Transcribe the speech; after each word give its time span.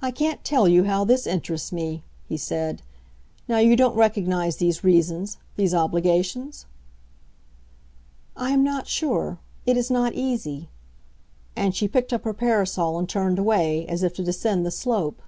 "I 0.00 0.12
can't 0.12 0.44
tell 0.44 0.68
you 0.68 0.84
how 0.84 1.02
this 1.04 1.26
interests 1.26 1.72
me," 1.72 2.04
he 2.28 2.36
said. 2.36 2.80
"Now 3.48 3.58
you 3.58 3.74
don't 3.74 3.96
recognize 3.96 4.58
these 4.58 4.84
reasons—these 4.84 5.74
obligations?" 5.74 6.66
"I 8.36 8.50
am 8.52 8.62
not 8.62 8.86
sure; 8.86 9.40
it 9.66 9.76
is 9.76 9.90
not 9.90 10.12
easy." 10.14 10.68
And 11.56 11.74
she 11.74 11.88
picked 11.88 12.12
up 12.12 12.22
her 12.22 12.32
parasol 12.32 13.00
and 13.00 13.08
turned 13.08 13.40
away, 13.40 13.84
as 13.88 14.04
if 14.04 14.14
to 14.14 14.22
descend 14.22 14.64
the 14.64 14.70
slope. 14.70 15.20